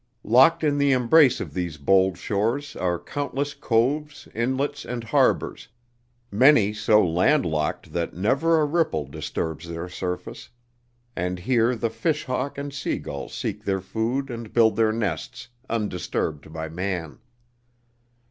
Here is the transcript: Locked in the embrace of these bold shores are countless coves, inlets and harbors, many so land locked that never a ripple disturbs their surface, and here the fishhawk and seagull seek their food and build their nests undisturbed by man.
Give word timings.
Locked 0.23 0.63
in 0.63 0.79
the 0.79 0.93
embrace 0.93 1.39
of 1.39 1.53
these 1.53 1.77
bold 1.77 2.17
shores 2.17 2.75
are 2.75 2.97
countless 2.97 3.53
coves, 3.53 4.27
inlets 4.33 4.83
and 4.83 5.03
harbors, 5.03 5.67
many 6.31 6.73
so 6.73 7.07
land 7.07 7.45
locked 7.45 7.93
that 7.93 8.11
never 8.15 8.59
a 8.61 8.65
ripple 8.65 9.05
disturbs 9.05 9.69
their 9.69 9.87
surface, 9.87 10.49
and 11.15 11.37
here 11.37 11.75
the 11.75 11.91
fishhawk 11.91 12.57
and 12.57 12.73
seagull 12.73 13.29
seek 13.29 13.63
their 13.63 13.79
food 13.79 14.31
and 14.31 14.53
build 14.53 14.75
their 14.75 14.91
nests 14.91 15.49
undisturbed 15.69 16.51
by 16.51 16.67
man. 16.67 17.19